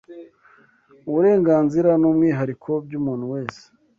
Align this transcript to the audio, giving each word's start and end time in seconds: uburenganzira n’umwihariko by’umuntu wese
uburenganzira 1.07 1.91
n’umwihariko 2.01 2.69
by’umuntu 2.85 3.25
wese 3.33 3.63